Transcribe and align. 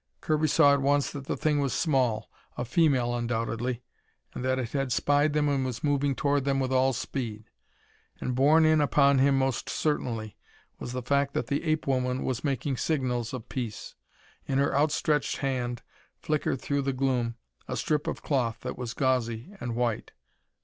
Kirby 0.19 0.47
saw 0.47 0.73
at 0.73 0.81
once 0.81 1.11
that 1.11 1.25
the 1.25 1.37
thing 1.37 1.59
was 1.59 1.73
small 1.73 2.27
a 2.57 2.65
female 2.65 3.13
undoubtedly 3.15 3.83
and 4.33 4.43
that 4.43 4.57
it 4.57 4.71
had 4.71 4.91
spied 4.91 5.33
them 5.33 5.47
and 5.47 5.63
was 5.63 5.83
moving 5.83 6.15
toward 6.15 6.43
them 6.43 6.59
with 6.59 6.71
all 6.73 6.91
speed. 6.91 7.51
And 8.19 8.33
borne 8.33 8.65
in 8.65 8.81
upon 8.81 9.19
him 9.19 9.37
most 9.37 9.69
certainly 9.69 10.37
was 10.79 10.93
the 10.93 11.03
fact 11.03 11.35
that 11.35 11.45
the 11.45 11.63
ape 11.65 11.85
woman 11.85 12.23
was 12.23 12.43
making 12.43 12.77
signals 12.77 13.31
of 13.31 13.47
peace. 13.47 13.93
In 14.47 14.57
her 14.57 14.75
outstretched 14.75 15.37
hand 15.37 15.83
flickered 16.17 16.59
through 16.59 16.81
the 16.81 16.93
gloom 16.93 17.35
a 17.67 17.77
strip 17.77 18.07
of 18.07 18.23
cloth 18.23 18.61
that 18.61 18.79
was 18.79 18.95
gauzy 18.95 19.53
and 19.59 19.75
white. 19.75 20.13